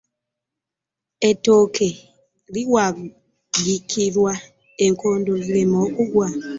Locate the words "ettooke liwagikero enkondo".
1.29-5.31